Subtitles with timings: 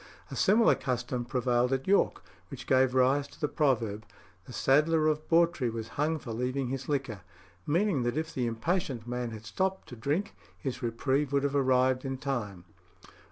[0.31, 4.03] A similar custom prevailed at York, which gave rise to the proverb,
[4.45, 7.21] "The saddler of Bawtry was hung for leaving his liquor,"
[7.67, 12.03] meaning that if the impatient man had stopped to drink, his reprieve would have arrived
[12.03, 12.65] in time.